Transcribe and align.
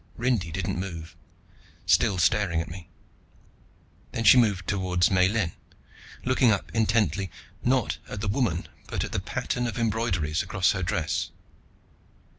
Rindy 0.17 0.51
didn't 0.51 0.79
move, 0.79 1.15
still 1.85 2.17
staring 2.17 2.59
at 2.59 2.71
me. 2.71 2.89
Then 4.13 4.23
she 4.23 4.35
moved 4.35 4.67
toward 4.67 5.01
Miellyn, 5.11 5.51
looking 6.25 6.49
up 6.51 6.71
intently 6.73 7.29
not 7.63 7.99
at 8.09 8.19
the 8.19 8.27
woman, 8.27 8.67
but 8.87 9.03
at 9.03 9.11
the 9.11 9.19
pattern 9.19 9.67
of 9.67 9.77
embroideries 9.77 10.41
across 10.41 10.71
her 10.71 10.81
dress. 10.81 11.29